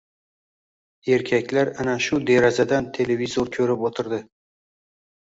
Erkaklar 1.17 1.71
ana 1.85 1.95
shu 2.07 2.21
derazadan 2.33 2.91
televizor 2.99 3.55
ko‘rib 3.61 3.89
o‘tirdi. 3.93 4.25